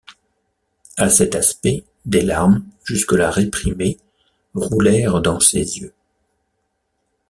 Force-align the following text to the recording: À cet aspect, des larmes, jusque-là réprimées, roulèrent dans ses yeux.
À 0.97 1.09
cet 1.09 1.35
aspect, 1.35 1.83
des 2.05 2.21
larmes, 2.23 2.65
jusque-là 2.83 3.29
réprimées, 3.29 3.99
roulèrent 4.55 5.21
dans 5.21 5.39
ses 5.39 5.59
yeux. 5.59 5.93